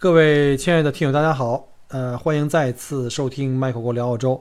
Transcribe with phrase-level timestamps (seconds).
[0.00, 4.40] 各位亲爱的听友，大家好，呃，欢迎再次收听麦克国聊澳洲。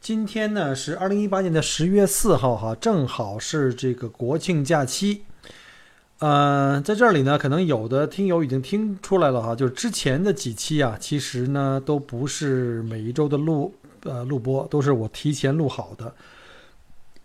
[0.00, 5.24] 今天呢是二零一八年的十月四号，哈，正好是这个国庆假期。
[6.20, 16.14] 呃，在这里呢，可能有的听友已经听出来了哈，就是之前的几期啊，其实呢都不是每一周的录呃录播，都是我提前录好的。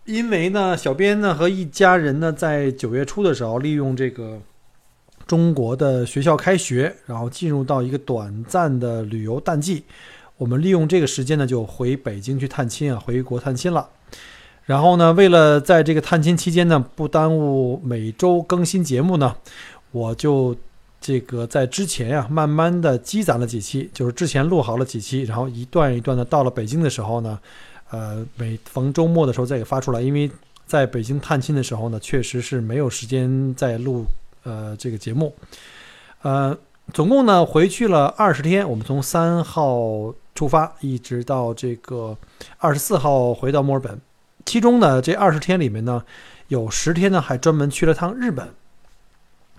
[0.04, 4.38] 因为呢，小编呢和一家人呢在九月初的时候利用这个。
[5.26, 9.84] 中国的学校开学，然后进入到一个短暂的旅游淡季，
[10.36, 13.88] 我们利用这个时间呢，就回北京去探亲啊，回国探亲了。
[14.64, 19.34] 然后呢，为了在这个探亲期间呢，不耽误每周更新节目呢，
[19.92, 20.56] 我就
[21.00, 27.38] 这个在之前呀，慢慢的积攒了几期，就是之前录好了几期，然后一段一段的到了北京的时候呢，
[27.90, 30.30] 呃，每逢周末的时候再给发出来，因为
[30.66, 34.06] 在北京探亲的时候呢，确实是没有时间再录。
[34.44, 35.34] 呃，这个节目，
[36.22, 36.56] 呃，
[36.92, 42.16] 总共呢回去了二十天，我们从三号出发，一直到这个
[42.58, 44.00] 二十四号回到墨尔本。
[44.44, 46.04] 其中呢，这二十天里面呢，
[46.48, 48.48] 有十天呢还专门去了趟日本，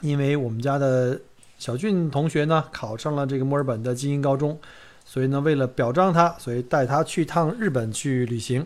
[0.01, 1.19] 因为我们家的
[1.57, 4.59] 小俊同学呢考上了这个墨尔本的精英高中，
[5.03, 8.63] 所以呢为了表彰他，所以带他去趟日本去旅行。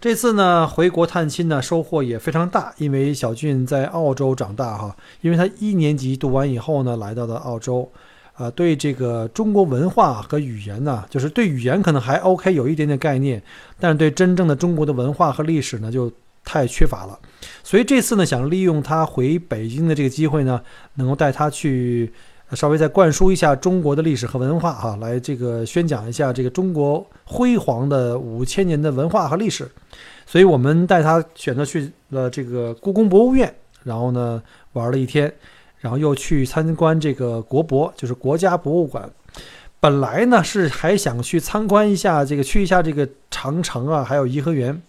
[0.00, 2.72] 这次呢，回国探亲呢，收获也非常大。
[2.78, 7.90] 因为小俊在澳洲长大哈，因为他一年级读完以后呢，来到了澳洲，
[8.34, 13.42] 啊，对这个中国文化和语言呢，就是对语言可能还 OK，有一点点概念，
[13.80, 16.12] 但是对真正的中国的文化和历史呢，就
[16.44, 17.18] 太缺乏了。
[17.64, 20.60] 所以这次呢，想利用他回北京的这个机会呢，
[20.94, 22.12] 能够带他去。
[22.52, 29.70] 稍微再灌输一下中国的历史和文化哈，来这个宣讲一下这个中国辉煌的五千年的文化和历史，
[30.26, 33.54] 所以我们带他选择去了这个故宫博物院，
[33.84, 34.42] 然后呢
[34.72, 35.32] 玩了一天，
[35.78, 39.08] 然后又去参观这个国博，就是国家博物馆。
[39.80, 44.82] 本来呢是还想去参观一下这个去一下这个长城啊，还有颐和园。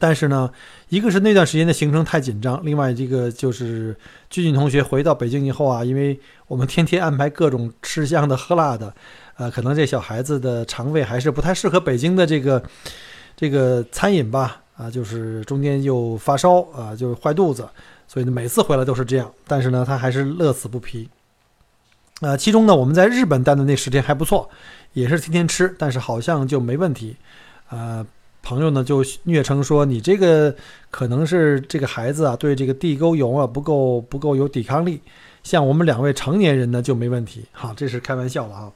[0.00, 0.50] 但是呢，
[0.88, 3.94] 一个是那段时间的行程太紧张，另外这个就是
[4.30, 6.18] 俊俊同学回到北京以后啊，因为
[6.48, 8.92] 我们天天安排各种吃香的喝辣的，
[9.36, 12.62] 呃，可能这小孩子的肠胃还是不太适合北京的这个
[13.36, 17.68] 这个餐饮吧，啊，就是中间又发烧啊，就是坏肚子，
[18.08, 19.30] 所以呢每次回来都是这样。
[19.46, 21.06] 但是呢，他还是乐此不疲。
[22.22, 24.48] 呃，其中呢，我们在日本待的那十天还不错，
[24.94, 27.16] 也是天天吃，但是好像就没问题，
[27.68, 28.06] 呃。
[28.42, 30.54] 朋友呢就虐称说你这个
[30.90, 35.00] 可能是这个孩子啊对这个地沟油啊不够不够有抵抗力，
[35.42, 37.44] 像我们两位成年人呢就没问题。
[37.52, 38.72] 好，这是开玩笑了啊。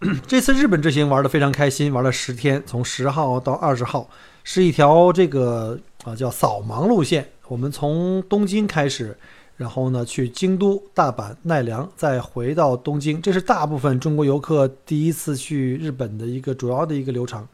[0.26, 4.08] 这次日本之行玩的非常开心，玩了十天，从十号到二十号，
[4.42, 7.28] 是一条这个啊叫扫盲路线。
[7.46, 9.16] 我们从东京开始，
[9.56, 13.22] 然后呢去京都、大阪、奈良，再回到东京。
[13.22, 17.46] 这是大部分中国游客第一次去日本的一个主要的一个流程。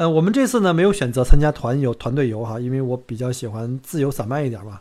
[0.00, 4.80] 呃，我们这次呢没有选择参加团游、团队游哈，因为我比较喜欢自由散漫一点嘛，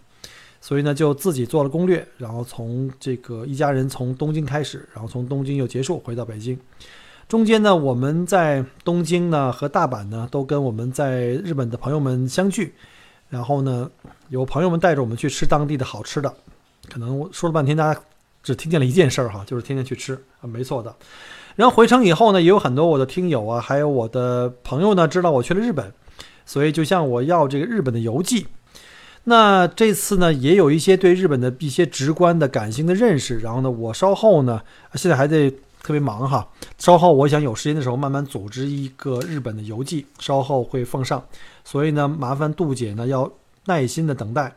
[0.61, 6.57] 所以呢就自己做了攻略，然后从这个一家人从东京开始，然后从东京又结束回到北京。
[7.27, 12.73] 中间呢我们在东京呢和大阪呢都跟我们在日本的朋友们相聚，
[13.27, 13.91] 然后呢
[14.29, 16.33] 有朋友们带着我们去吃当地的好吃的，
[16.87, 18.01] 可能我说了半天大家
[18.49, 20.91] 只听见了一件事儿哈，就是天天去吃啊，没错的。
[21.55, 25.93] 然后回城以后呢，也有很多我的听友啊，还有我的朋友呢，知道我去了日本，
[26.47, 28.47] 所以就向我要这个日本的游记。
[29.25, 33.37] 那这次呢，也有一些对日本的一些直观的感性的认识。
[33.37, 34.59] 然后呢，我稍后呢，
[34.95, 35.51] 现在还得
[35.83, 36.47] 特别忙哈，
[36.79, 41.23] 稍后我想有时间的时候慢慢组织一个日本的游记，稍后会奉上。
[41.63, 43.31] 所以呢，麻烦杜姐呢要
[43.65, 44.55] 耐心的等待。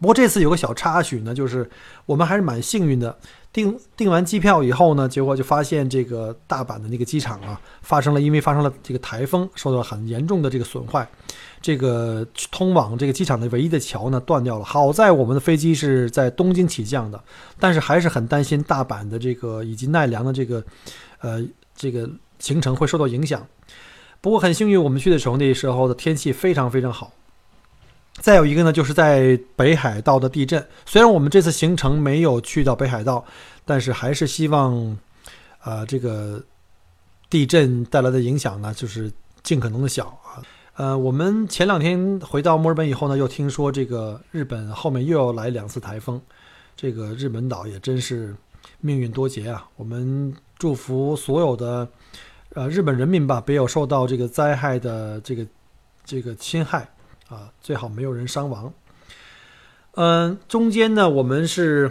[0.00, 1.68] 不过这次有个小插曲呢，就是
[2.06, 3.16] 我们还是蛮幸运的。
[3.52, 11.06] 订订完机票以后呢，结果就发现这个大阪的那个机场啊，发生了因为发生了这个台风，受到了很严重的这个损坏，
[11.60, 14.64] 这个通往这个机场的唯一的桥呢断掉了。
[14.64, 17.22] 好在我们的飞机是在东京起降的，
[17.60, 20.64] 但是还是很担心大阪的这个以及奈良的这个，
[21.20, 21.44] 呃，
[21.76, 23.46] 这个行程会受到影响。
[24.22, 27.12] 不过很幸运，我们去的时候那时候的天气非常非常好。
[28.20, 30.64] 再有一个呢，就是在北海道的地震。
[30.84, 33.24] 虽然我们这次行程没有去到北海道，
[33.64, 34.96] 但是还是希望，
[35.64, 36.40] 呃，这个
[37.30, 39.10] 地震带来的影响呢，就是
[39.42, 40.42] 尽可能的小啊。
[40.74, 46.20] 呃，我们前两天回到墨尔本以后呢，又听说这个日本后面又要来两次台风，
[46.76, 48.36] 这个日本岛也真是
[48.80, 49.66] 命运多劫啊。
[49.76, 51.88] 我们祝福所有的
[52.54, 55.46] 呃日本人民吧，别有受到这个灾害的这个
[56.04, 56.88] 这个侵害。
[57.32, 58.70] 啊，最好没有人伤亡。
[59.92, 61.90] 嗯，中间呢，我们是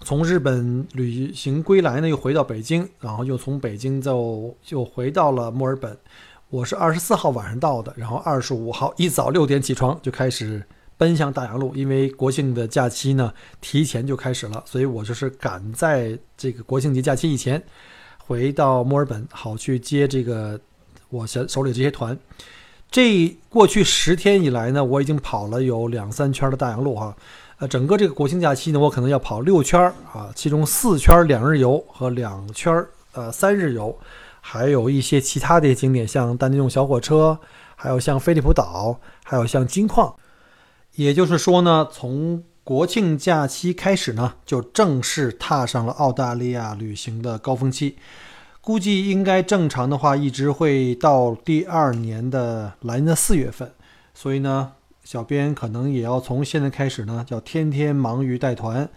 [0.00, 5.96] 从日本旅行归来呢，又回到北京，然后又从北京就又回到了墨尔本。
[6.50, 10.64] 我是二十四号晚上到的，然后二十五号一早六点起床就开始
[10.96, 17.62] 奔向大洋路，因为国庆的假期呢提前就开始了，所以我就是赶在这个国庆节假期以前
[18.18, 20.60] 回到墨尔本，好去接这个
[21.08, 22.16] 我手手里这些团。
[22.94, 27.12] 这过去十天以来呢，我已经跑了有两三圈的大洋路哈，
[27.58, 29.80] 呃，整个这个国庆假期呢，我可能要跑六圈
[30.12, 33.98] 啊，其中四圈两日游和两圈呃三日游，
[34.40, 37.36] 还有一些其他的景点，像丹尼用小火车，
[37.74, 40.14] 还有像飞利浦岛，还有像金矿。
[40.94, 47.96] 也就是说呢，从国庆假期开始呢，就正式踏上了澳大利亚旅行的高峰期。
[48.64, 53.70] 估计应该正常的话，一直会到第二年的来年的四月份，
[54.14, 54.72] 所以呢，
[55.04, 58.88] 小编可能也要从现在开始呢，要天天忙于带团，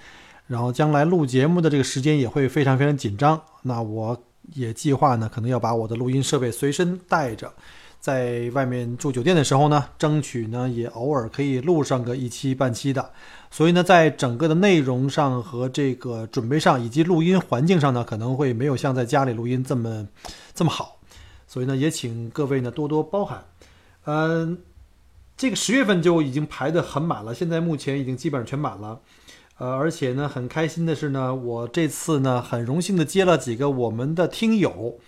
[0.47, 3.41] 然后将来录节目的这个时间也会非常非常紧张。
[3.63, 4.17] 那我
[4.53, 7.51] 也计划呢，可能要把我的录音设备随身带着。
[7.99, 13.11] 在外面住酒店的时候呢，争取呢也偶尔可以录上个一期半期的。
[13.49, 20.07] 所以呢，在整个的内容上和这个准备上，以及录音环境上呢，可能会没有像在家里录音这么
[20.53, 20.99] 这么好。
[21.47, 23.45] 所以呢，也请各位呢多多包涵。
[24.05, 24.59] 嗯，
[25.35, 28.99] 这个十月份就已经排得很满了，现在目前已经基本上全满了。
[29.57, 35.00] 呃，而且呢，很开心的是呢，我这次呢很荣幸的接了几个我们的听友，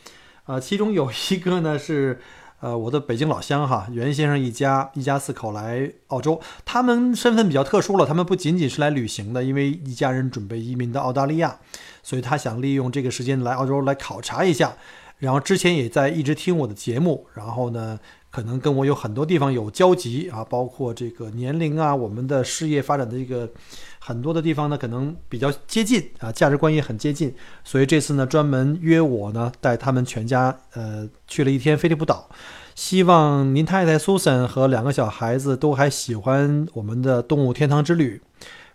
[0.46, 2.20] 啊，其中有一个呢是。
[2.62, 11.58] 呃，我的北京老乡哈，袁先生一家一家四口来澳洲，他们身份比较特殊了，他们不仅仅是来旅行的，因为一家人准备移民到澳大利亚，
[12.04, 14.74] 所以他想利用这个时间来澳洲来考察一下。
[15.20, 18.00] 然后之前也在一直听我的节目，然后呢，
[18.32, 23.50] 可能跟我有很多地方有交集啊，包括这个年龄啊，我们的事业发展的一个
[23.98, 27.34] 很多的地方呢，可能比较接近啊，价值观也很接近，
[27.64, 32.30] 所以这次呢，专门约我呢，带他们全家呃去了一天菲利普岛，
[32.76, 38.22] 希望您太太苏珊和两个小孩子都还喜欢我们的动物天堂之旅，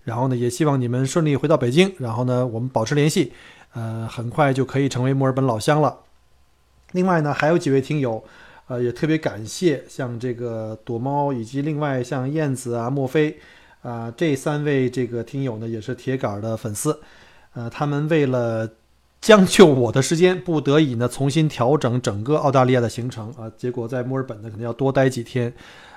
[0.03, 3.33] 然后呢，也希望你们顺利回到北京，然后呢，我们保持联系，
[3.75, 6.01] 呃，很快就可以成为墨尔本老乡了。
[6.93, 8.23] 另外呢，还有几位听友，
[8.67, 13.37] 呃，也特别感谢，像这个躲猫，以及另外像燕子啊、墨菲，
[13.83, 16.99] 啊，这三位这个听友呢，也是铁杆的粉丝，
[17.53, 18.67] 呃，他们为了
[19.21, 25.53] 将就我的时间，不得已呢，重新调整整个澳大利亚的行程啊，结果在墨尔本呢，可能要多待几天，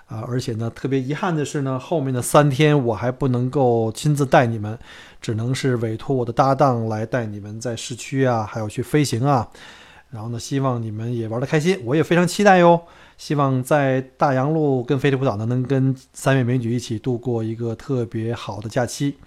[0.07, 4.77] 啊，而且呢，特别遗憾的是呢，后面的三天我还不能够亲自带你们，
[5.21, 9.47] 只能是委托我的搭档来带你们在市区啊，还有去飞行啊。
[10.09, 12.81] 然后呢，希望你们也玩得开心，我也非常期待哟。
[13.17, 19.17] 希望在大洋路跟飞利浦岛呢，能跟三位美女一起度过一个特别好的假期。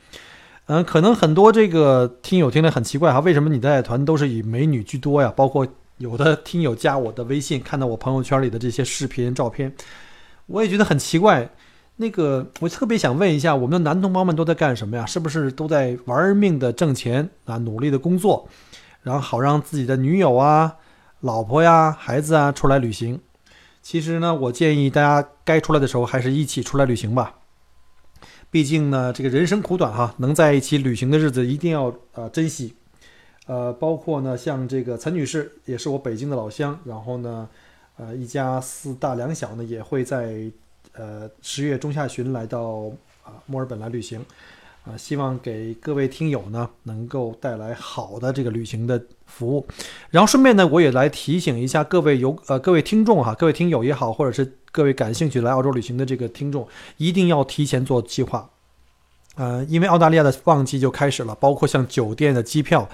[0.66, 5.32] 嗯，可能很多这个听友听得很奇怪哈，为什么你带团都是以美女居多呀？
[5.36, 5.66] 包括
[5.98, 9.74] 有的听友加我的微信，看到我朋友圈里的这些视频照片，
[10.46, 11.50] 我也觉得很奇怪。
[11.96, 15.04] 那个，我特别想问一下，我们的男同胞们都在干什么呀？
[15.04, 18.48] 是不是都在玩命的挣钱啊，努力的工作？
[19.02, 20.76] 然后好让自己的女友啊、
[21.20, 23.20] 老婆呀、孩子啊出来旅行。
[23.82, 27.36] 其实呢，我建议大家该出来的时候还是一起出来旅行吧。
[28.50, 32.74] 毕竟呢，这个人生苦短哈，能在一起旅行的日子一定要呃珍惜。
[33.46, 37.48] 呃，包括呢，像这个陈女士也是我北京的老乡，然后呢，
[37.96, 40.50] 呃，一家四大两小呢也会在
[40.92, 42.90] 呃十月中下旬来到
[43.24, 44.24] 啊墨尔本来旅行。
[44.84, 49.66] 啊，希望给各位听友呢能够带来好的这个旅行的服务，
[50.10, 58.48] 然后顺便呢，我也来提醒一下各位游呃各位听众哈，各位听友也好，或者是各位感兴趣来澳洲旅行的这个听众，一定要提前做计划。
[59.36, 62.86] 呃，因为澳大利亚的旺季就开始了，包括像酒店的机票。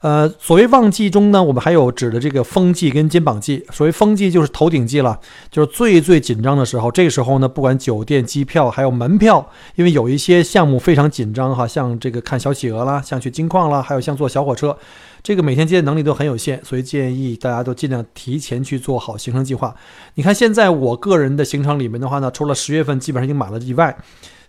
[0.00, 3.64] 呃，所谓旺季中呢，我们还有指的这个风季跟肩膀季。
[3.70, 5.16] 所谓风季就是头顶季了，
[5.48, 6.90] 就是最最紧张的时候。
[6.90, 14.76] 这个时候呢，不管酒店、机票还有门票，因为有一些项目非常紧张哈，像这个看小企鹅啦，像去金矿啦，还有像坐小火车，
[15.22, 19.72] 这个每天接的能力都很有限，所以建议大家都尽量提前去做好行程计划。
[20.14, 23.96] 你看现在我个人的行程里面的话呢，除了十月份基本上已经满了以外，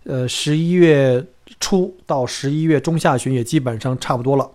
[0.06, 1.26] 呃，十一月
[1.60, 4.50] 初到十一月中下旬也基本上差不多了。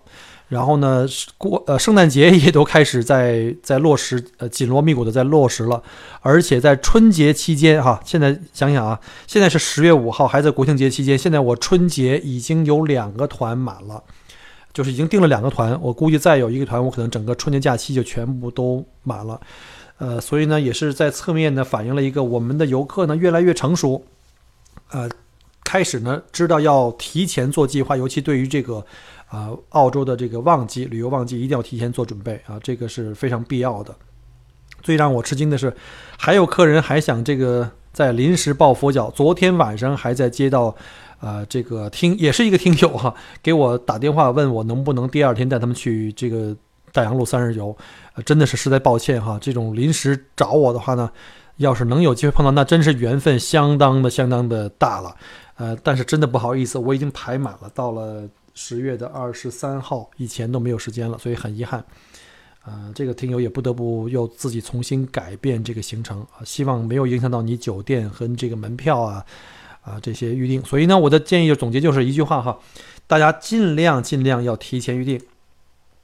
[0.49, 5.83] 然后呢，过呃圣诞节也都开始在在落实，呃紧锣密鼓的在落实了，
[6.23, 14.03] 而且在春节期间哈，现在想想啊，现在是十月五号，还在国庆节期间，现在我春节已经有两个团满了，
[14.73, 19.39] 就是已经订了两个团，我估计再有一个团，我可能整个春节假期就全部都满了，
[19.99, 24.03] 呃，所以呢，也是在侧面呢反映了一个我们的游客呢越来越成熟，
[24.93, 25.07] 呃，
[25.69, 28.83] 开始呢知道要提前做计划，尤其对于这个。
[29.31, 33.95] 啊，澳洲的这个旺季旅游旺季一定要提前做准备啊，这个是非常必要的。
[34.81, 35.71] 最让我吃惊的是，
[36.17, 39.11] 还有客人还想这个在临时抱佛脚。
[39.11, 40.75] 昨天晚上还在接到，
[41.21, 46.57] 呃，这个听也是一个听友哈，给我打电话问我能不能第二天带他们去这个
[46.91, 47.77] 大洋路三日游。
[48.15, 51.11] 呃，真的是实在抱歉哈，这种临时找我的话呢，
[51.59, 55.15] 要是能有机会碰到，那真是缘分相当的相当的大了。
[55.55, 58.29] 呃，但是真的不好意思，我已经排满了，到了。
[58.61, 61.85] 十月的二十三号以前都没有时间了，所以很遗憾。
[62.65, 69.25] 呃，这个听友也不得不又自己重新改变这个行程啊，希望没有影响到你酒店和这个门票啊
[69.83, 70.61] 啊这些预定。
[70.65, 72.59] 所以呢，我的建议就总结就是一句话哈，
[73.07, 75.21] 大家尽量尽量要提前预定。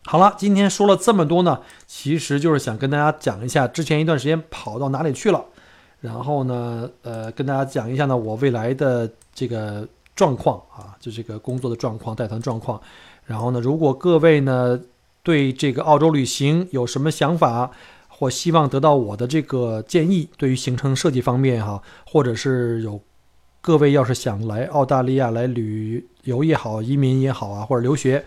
[0.06, 5.44] 好了，今天说了这么多呢，其实就是想跟大家讲一下之前一段时间跑到哪里去了，
[6.00, 9.86] 然后呢，呃，跟大家讲一下呢我未来的这个。
[10.16, 12.80] 状况啊，就这个工作的状况、带团状况。
[13.24, 14.80] 然后呢，如果各位呢
[15.24, 17.68] 对这个澳洲旅行有什么想法，
[18.06, 23.00] 或希望得到我的这个建议，对于行程设计方面哈，或者是有
[23.60, 28.24] 各位要是想来澳大利亚来旅游也好、移民也好啊，或者留学，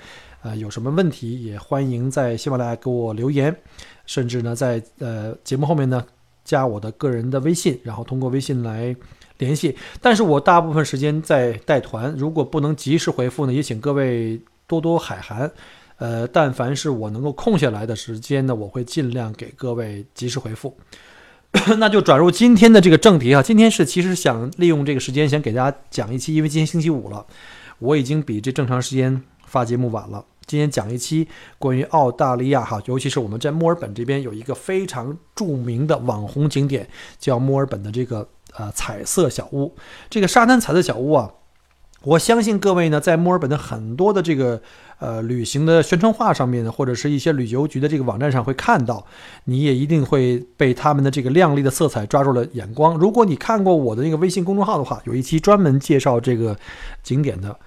[0.48, 3.56] 呃，有什么问题也欢迎在喜马拉雅给我留言，
[4.06, 6.06] 甚至呢在呃节目后面呢
[6.46, 8.96] 加我的个人的微信，然后通过微信来。
[9.40, 15.52] 联系，但是我大部分时间在带团，如果不能及时回复呢，也请各位多多海涵。
[15.98, 20.76] 呃，但凡是我能够空下来的时间呢，我会尽量给各位及时回复。
[21.78, 27.24] 那就转入今天的这个正题啊，今天是其实想利用这个时间，想给大家讲一期，因为今天星期五了，
[27.78, 30.26] 我已经比这正常时间发节目晚了。
[30.48, 31.28] 今天讲一期
[31.60, 36.90] 关于澳大利亚哈，尤其是我们在墨尔本这边有一个非常著名的网红景点，
[37.20, 38.28] 叫墨尔本的这个。
[38.58, 39.76] 呃，彩色小屋，
[40.10, 41.32] 这个沙滩彩色小屋啊，
[42.02, 44.60] 我相信各位呢，在墨尔本的很多的这个
[44.98, 49.06] 呃旅行的宣传画上面呢，或者是一些旅游局的这个网站上会看到，
[49.44, 52.98] 你也一定会被他们的这个亮丽的色彩抓住了眼光。
[52.98, 56.58] 如果你看过我的那个微信公众号的话，有一期专门介绍这个
[57.04, 57.60] 景点的。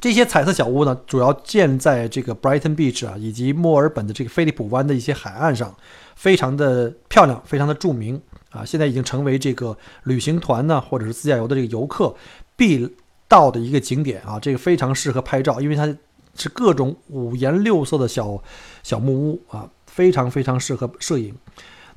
[0.00, 5.74] 这些彩色小屋呢，主要建在这个 Brighton Beach 啊，以及墨尔本的这个菲利普湾的一些海岸上，
[6.16, 8.20] 非常的漂亮，非常的著名。
[8.50, 12.12] 啊，现在已经成为这个旅行团呢，或者是自驾游的这个游客
[12.56, 12.96] 必
[13.28, 14.40] 到的一个景点啊。
[14.40, 15.86] 这个非常适合拍照，因为它
[16.34, 18.42] 是各种五颜六色的小
[18.82, 21.32] 小木屋啊，非常非常适合摄影。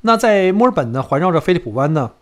[0.02, 2.12] 那在墨尔本呢，环绕着菲利普湾呢，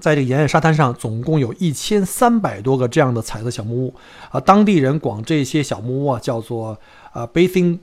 [0.00, 3.94] 在这个沿岸沙滩上，总共有一千三百多个这样的彩色小木屋
[4.30, 4.40] 啊。
[4.40, 6.78] 当地人管这些小木屋啊叫做
[7.12, 7.78] 啊 bathing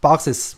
[0.00, 0.52] boxes。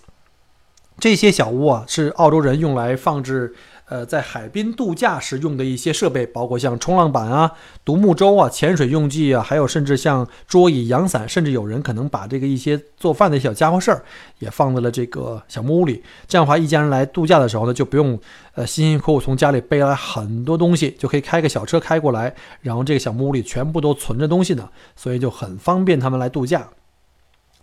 [0.99, 3.55] 这些小屋啊，是澳洲人用来放置。
[3.87, 7.53] 呃，在海滨度假时用的一些设备，包括像冲浪板啊、
[7.85, 14.03] 独木舟啊、潜水用具啊，还有甚至像桌椅、阳伞，甚至有人可能把这个一些做饭的小家伙事儿
[14.38, 16.03] 也放在了这个小木屋里。
[16.26, 18.19] 这样的话，一家人来度假的时候呢，就不用
[18.55, 26.67] 呃辛辛苦苦从家里背来很多东西，就可以开个小车开过来，然后这个小木屋里全部都存着东西呢，所以就很方便他们来度假。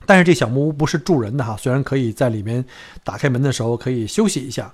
[0.05, 2.63] 但是这小木屋不是住人的哈，虽然可以在里面
[3.03, 4.71] 打开门的时候可以休息一下。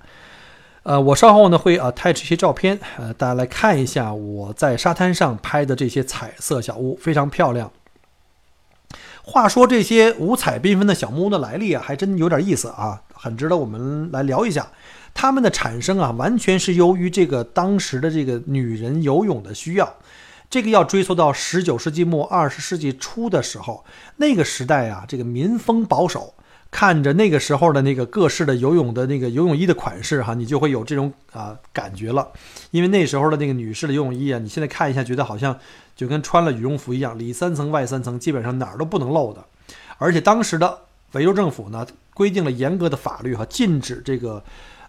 [0.88, 7.70] 呃，我稍后呢会 attach 一些照片，呃，大家来看一下我在沙滩上拍的这些彩色小屋，非常漂亮。
[9.22, 14.66] 话说这些五彩缤纷的小木屋的来历啊，还真有点意思啊，很值得我们来聊一下。
[15.12, 19.94] 它们的产生啊，完全是由于这个当时的这个女人游泳的需要。
[20.48, 23.84] 这个要追溯到十九世纪末二十世纪初的时候，
[24.16, 26.32] 那个时代啊，这个民风保守。
[26.70, 32.28] 看着那个时候的那个各式的游泳的那个游泳衣的款式哈，你就会有这种啊感觉了。
[32.70, 35.58] 因为那时候的那个女士的游泳衣啊，你现在看一下，觉得好像
[35.96, 39.42] 就跟穿了羽绒服一样，里三层外三层，基本上哪儿都不能漏的。
[39.96, 40.78] 而且当时的
[41.12, 44.42] 维州政府呢，规定了严格的法律哈，禁止这个，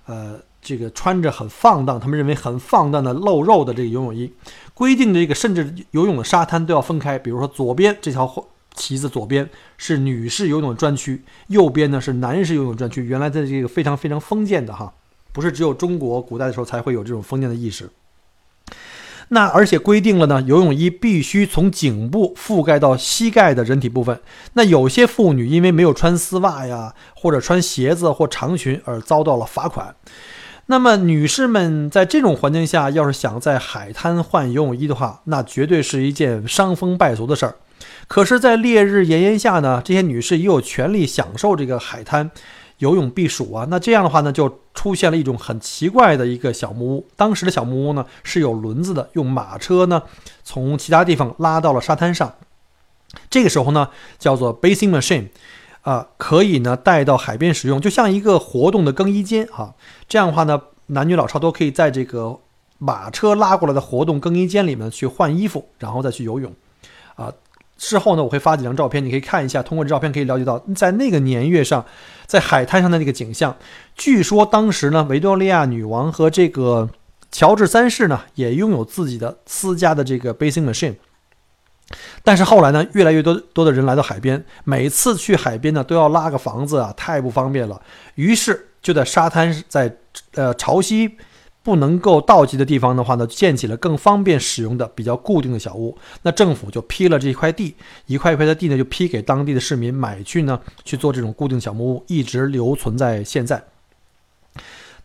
[0.06, 4.32] 呃，这个穿着很放荡，他们认为很放荡的露肉的这个游泳衣，
[4.74, 8.28] 规定这个甚至游泳的沙滩都要分开，比如说左边这条
[8.76, 13.04] 旗子左边是女士游泳专区，右边呢是男士游泳专区。
[13.04, 14.94] 原来在这个非常非常封建的哈，
[15.34, 17.90] 不是只有中国古代的时候才会有这种封建的意识。
[19.32, 24.20] 那而且规定了呢，游泳衣必须从颈部覆盖到膝盖的人体部分。
[24.54, 29.96] 那有些妇女因为没有穿丝袜呀，或者穿鞋子或长裙而遭到了罚款。
[30.66, 37.56] 那么女士们在这种环境下，要是想在海滩换游泳衣的话，那绝对是一件伤风败俗的事儿。
[38.08, 42.32] 可是，在烈日炎炎下呢，这些女士也有权利享受这个海滩。
[42.80, 47.08] 游泳避暑啊，那这样的话呢，就出现了一种很奇怪的一个小木屋。
[47.18, 50.02] 当时的小木屋呢是有轮子的，用马车呢
[50.46, 52.34] 从其他地方拉到了沙滩上。
[53.30, 55.28] 这个时候呢叫做 bathing machine，
[55.82, 59.74] 啊，可以呢带到海边使用，就像一个活动的更衣间啊。
[60.08, 62.40] 这样的话呢，男女老少都可以在这个
[62.78, 66.54] 马车拉过来的活动更衣间里面去换衣服，然后再去游泳，
[67.80, 69.64] 事后呢，我会发几张照片，你可以看一下。
[69.64, 71.84] 通过这照片可以了解到，在那个年月上，
[72.28, 73.56] 在海滩上的那个景象。
[73.96, 76.90] 据说当时呢，维多利亚女王和这个
[77.32, 80.96] 乔治三世呢，也拥有自己的私家的这个 bathing machine。
[82.22, 87.82] 但是后来呢，越来越多多的人来到海边，每次去海边呢，都要拉个房子啊，太不方便了。
[88.16, 89.96] 于是就在沙滩，在
[90.34, 91.10] 呃潮汐。
[91.70, 95.96] 不能够到及的地方的话呢，建起了更方便使用的比较固定的小屋。
[96.24, 97.76] 那政府就批了这一块地，
[98.08, 103.64] 一块一块的地呢，就批给当地的市民买去呢，去做这种固定小木屋，一直留存在现在。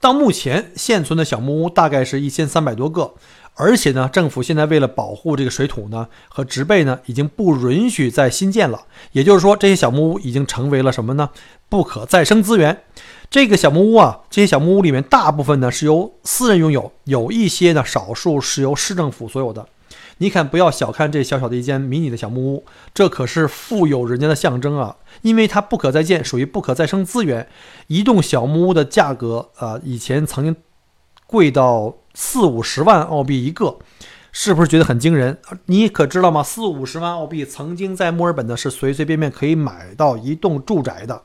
[0.00, 3.12] 到目前现存的小木屋大概是一千三百多个，
[3.56, 8.86] 而且呢，政府现在为了保护这个水土呢和植被呢，已经不允许再新建了。
[9.12, 11.28] 也就是说，这些小木屋已经成为了什么呢？
[11.68, 12.82] 不可再生资源。
[13.30, 19.66] 这个小木屋啊，这些小木屋里面大部分呢是由私人拥有，有一些呢少数是由市政府所有的。
[20.18, 22.64] 你看，不要小看这小小的一间迷你的小木屋，
[22.94, 24.96] 这可是富有人家的象征啊！
[25.22, 27.48] 因为它不可再建，属于不可再生资源。
[27.88, 30.54] 一栋小木屋的价格啊，以前曾经
[31.26, 33.78] 贵到四五十万澳币一个，
[34.30, 35.38] 是不是觉得很惊人？
[35.66, 36.44] 你可知道吗？
[36.44, 41.20] 四五十万澳币曾经在墨尔本呢是随随便便可以买到一栋住宅的。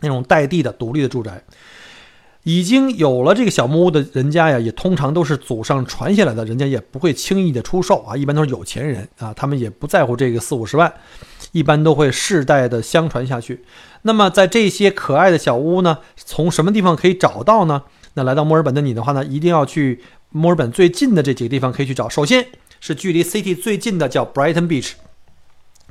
[0.00, 1.42] 那种带地的独立的住宅，
[2.44, 10.92] 已经有了这个小木屋的人家呀，也通常都是祖上传下来的，人家也不会轻易的出售啊，一般都是有钱人啊，他们也不在乎这个四五十万，
[11.52, 13.62] 一般都会世代的相传下去。
[14.02, 17.82] 那么在这些可爱的小屋呢，从什么地方可以找到呢？
[18.14, 22.08] 那来到墨尔本的你的话呢，一定要去墨尔本最近的这几个地方可以去找。
[22.08, 22.46] 首先
[22.80, 24.92] 是距离 City 最近的，叫 Brighton Beach。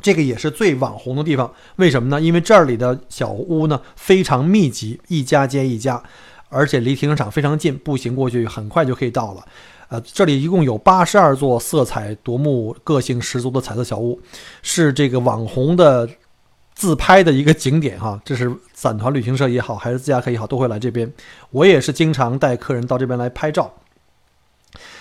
[0.01, 2.21] 这个也是最网红的地方，为什么呢？
[2.21, 6.01] 因为这里的小屋呢非常密集，一家接一家，
[6.49, 9.45] 而且离停车场非常近，步行过去很快就可以到了。
[9.89, 14.21] 呃，这里一共有八十二座色彩夺目、个性十足的彩色小屋，
[14.61, 16.07] 是这个网红的
[16.75, 18.21] 自拍的一个景点哈。
[18.23, 21.11] 这是散团旅行社也好，还是自驾客也好，都会来这边。
[21.49, 23.73] 我也是经常带客人到这边来拍照。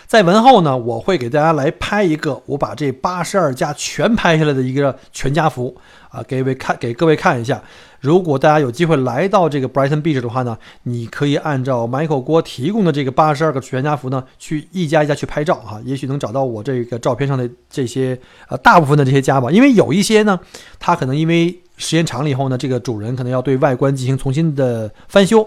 [0.09, 5.77] 在文后呢，我会给大家来拍一个，我把这八十二家全拍下来的一个全家福
[6.09, 7.63] 啊，给位看给各位看一下。
[8.01, 18.19] 如果大家有机会来到这个 Brighton Beach 的话呢，你可以按照 Michael 郭提供的这个八十二个全家福呢，去一家一家去拍照哈，也许能找到我这个照片上的这些
[18.49, 20.41] 呃大部分的这些家吧，因为有一些呢，
[20.79, 25.47] 它可能因为时间长了以后呢，这个主人可能要对外观进行重新的翻修。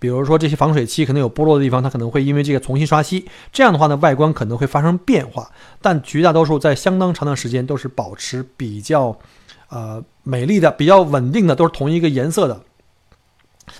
[0.00, 5.50] 比如说这些防水漆可能有剥落的地方，它可能会因为这个重新刷漆，这样的话呢，外观可能会发生变化。
[5.82, 9.18] 但绝大多数在相当长的时间都是保持比较，
[9.68, 12.62] 呃，美丽的、比较稳定的，都是同一个颜色的。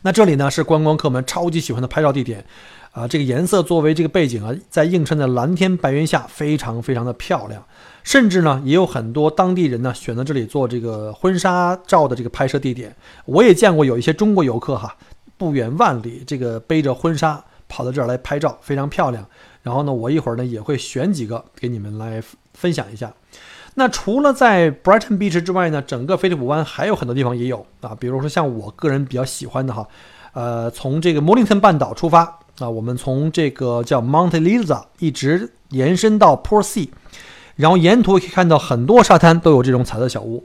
[0.03, 2.45] 那这里呢是观光客们超级喜欢的拍照地点，
[2.93, 7.65] 啊，这个颜色作为这个背景啊，在映衬的蓝天白云下，非常非常的漂亮。
[8.03, 12.95] 甚至呢，也有很多当地人呢选择这里做这个婚纱照的这个拍摄地点。
[13.25, 14.95] 我也见过有一些中国游客哈。
[15.41, 19.25] 不远万里，这个背着婚纱跑到这儿来拍照，非常漂亮。
[19.63, 22.23] 然后呢，我一会儿呢也会选几个给你们来
[22.53, 23.11] 分享一下。
[23.73, 29.89] 那除了在 Brighton Beach 之外呢，整个菲利普湾还有很多地方也有啊，比如说像我个人比较喜欢的哈，
[30.35, 36.91] 呃，从这个 Mornington 半岛出发啊，我们从这个叫 Mount Eliza 一直延伸到 Port Sea，
[37.57, 40.45] 然后沿途可以看到很多沙滩都有这种彩色小屋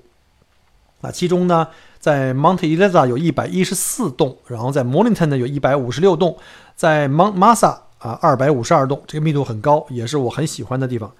[1.01, 1.67] 啊，其中呢。
[2.05, 6.37] 在 Mount Eliza 有一百一十四栋，然后在 Mornington 呢有一百五十六栋，
[6.75, 11.11] 在 Mount Massa 啊二百五十二栋，这个密度很高，也是我很喜欢的地方。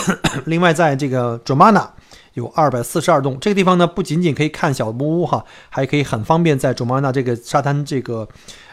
[0.44, 1.86] 另外，在这个 Jomana
[2.34, 8.28] 有二百四十二栋，这个地方呢不仅仅可以看小木屋哈，还可以很方便在 Jomana 这个沙滩这个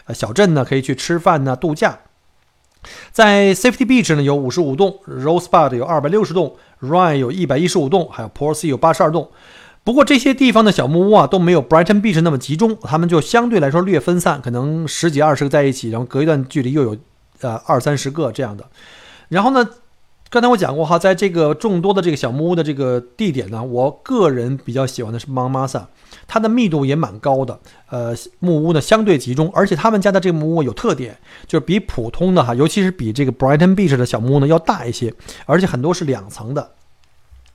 [0.07, 1.97] 呃小镇呢可以去吃饭呢度假。
[3.13, 9.29] 在 Safety Beach 呢有五十五栋，Rosebud 有二百六十栋，Ryan 有一百一十五栋，还有 p o r s e 有八十二栋。
[9.83, 16.97] 不过这些地方的小木屋啊都没有 Brighton Beach 那么集中，他们就相对来说略分散，可能十几二十个在一起，然后隔一段距离又有
[17.41, 18.65] 呃二三十个这样的。
[19.29, 19.67] 然后呢？
[20.29, 25.85] 刚才我讲过哈，在这个众多的这个小木屋的这个地点呢，我个人比较喜欢的是 m 玛 m a s a
[26.25, 27.59] 它的密度也蛮高的。
[27.89, 31.17] 呃，木屋呢相对集中，而且他们家的这个木屋有特点，
[31.47, 35.13] 就是比普通的哈，尤其是比这个 Brighton Beach 的小木屋呢要大一些，
[35.45, 36.71] 而且很多是两层的。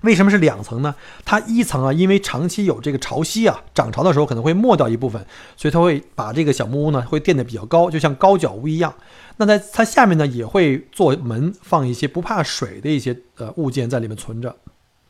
[0.03, 0.95] 为什么是两层呢？
[1.25, 5.25] 它一层啊，因为长期有这个潮汐啊，涨潮的时候可能会没掉一部分，
[5.57, 8.95] 所以它会把这个小木屋呢会垫得比较高，就像高脚屋一样。
[9.39, 14.55] 那在它下面呢，也会做门，放一些不怕水的一些呃物件在里面存着，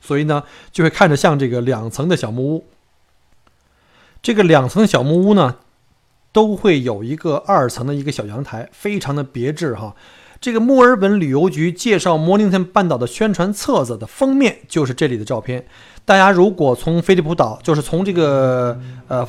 [0.01, 2.67] 所以呢，就会看着像这个两层的小木屋。
[4.23, 5.57] 这个两层小木屋呢，
[6.33, 9.95] 都会有一个二层的一个小阳台，非常的别致哈。
[10.41, 15.67] 这个墨尔本旅游局介绍莫宁顿半岛的宣传册子的封面就是这里的照片。
[16.05, 19.27] 大家如果从菲利普岛，就是从这个呃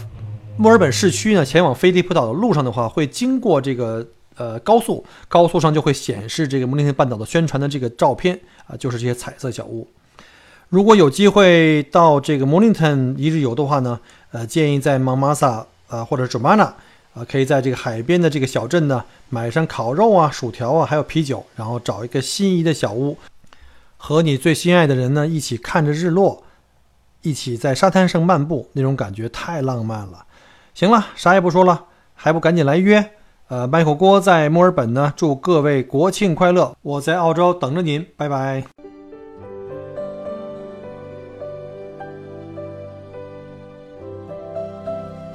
[0.57, 4.05] 墨尔本市区呢前往菲利普岛的路上的话，会经过这个。
[4.39, 9.87] 呃，高速高速上就会显示这个摩宁顿半岛的宣传的这个照片啊，就是这些彩色小屋。
[10.69, 16.71] 如果有机会到这个摩宁顿一日游的话呢，呃，建议在 Mamasa 啊或者 Jomana
[17.17, 23.17] 啊，可以在这个海边的这个小镇呢，买上烤肉啊、薯条啊，还有啤酒，然后找一个心仪的小屋，
[23.97, 26.43] 和你最心爱的人呢一起看着日落，
[27.23, 30.25] 一起在沙滩上漫步，那种感觉太浪漫了。
[30.75, 33.13] 行了，啥也不说了，还不赶紧来约？
[33.47, 36.75] 呃，麦火锅在墨尔本呢，祝各位国庆快乐！
[36.81, 38.76] 我在澳洲等着您，拜拜。